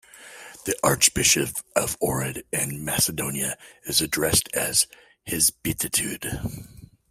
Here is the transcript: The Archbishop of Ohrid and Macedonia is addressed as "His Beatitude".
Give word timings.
The 0.65 0.75
Archbishop 0.81 1.49
of 1.75 1.95
Ohrid 1.99 2.41
and 2.51 2.83
Macedonia 2.83 3.55
is 3.83 4.01
addressed 4.01 4.49
as 4.51 4.87
"His 5.25 5.51
Beatitude". 5.51 6.25